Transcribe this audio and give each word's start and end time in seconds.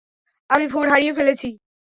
আমি 0.49 0.65
ফোন 0.67 0.85
হারিয়ে 0.91 1.13
ফেলেছি। 1.17 1.47